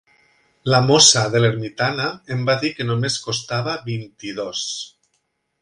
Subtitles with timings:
[0.73, 2.07] La mossa de l'ermitana
[2.37, 4.65] em va dir que només costava vint i dos.